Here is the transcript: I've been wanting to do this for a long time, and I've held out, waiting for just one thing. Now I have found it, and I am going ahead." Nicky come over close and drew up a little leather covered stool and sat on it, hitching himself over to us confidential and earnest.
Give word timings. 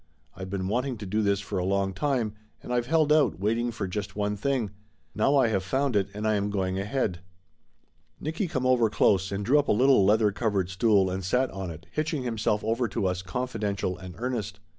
I've 0.35 0.49
been 0.49 0.67
wanting 0.67 0.97
to 0.97 1.05
do 1.05 1.21
this 1.21 1.41
for 1.41 1.59
a 1.59 1.63
long 1.63 1.93
time, 1.93 2.33
and 2.63 2.73
I've 2.73 2.87
held 2.87 3.13
out, 3.13 3.39
waiting 3.39 3.69
for 3.71 3.87
just 3.87 4.15
one 4.15 4.35
thing. 4.35 4.71
Now 5.13 5.37
I 5.37 5.49
have 5.49 5.61
found 5.61 5.95
it, 5.95 6.09
and 6.11 6.27
I 6.27 6.33
am 6.33 6.49
going 6.49 6.79
ahead." 6.79 7.19
Nicky 8.19 8.47
come 8.47 8.65
over 8.65 8.89
close 8.89 9.31
and 9.31 9.45
drew 9.45 9.59
up 9.59 9.67
a 9.67 9.71
little 9.71 10.03
leather 10.03 10.31
covered 10.31 10.71
stool 10.71 11.11
and 11.11 11.23
sat 11.23 11.51
on 11.51 11.69
it, 11.69 11.85
hitching 11.91 12.23
himself 12.23 12.63
over 12.63 12.87
to 12.87 13.05
us 13.05 13.21
confidential 13.21 13.95
and 13.95 14.15
earnest. 14.17 14.59